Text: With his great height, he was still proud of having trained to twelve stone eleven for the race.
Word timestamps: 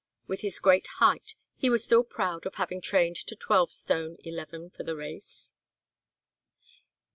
With 0.25 0.41
his 0.41 0.57
great 0.57 0.87
height, 0.97 1.35
he 1.57 1.69
was 1.69 1.85
still 1.85 2.03
proud 2.03 2.47
of 2.47 2.55
having 2.55 2.81
trained 2.81 3.17
to 3.17 3.35
twelve 3.35 3.71
stone 3.71 4.17
eleven 4.23 4.71
for 4.71 4.81
the 4.81 4.95
race. 4.95 5.51